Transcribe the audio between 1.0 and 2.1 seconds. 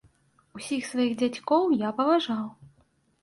дзядзькоў я